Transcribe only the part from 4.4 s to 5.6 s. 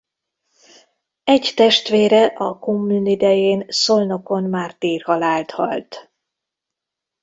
mártírhalált